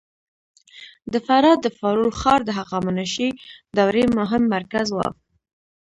د 1.11 1.13
فراه 1.25 1.57
د 1.61 1.67
فارول 1.77 2.11
ښار 2.19 2.39
د 2.45 2.49
هخامنشي 2.59 3.29
دورې 3.77 4.03
مهم 4.17 4.43
مرکز 4.55 4.87
و 4.93 4.97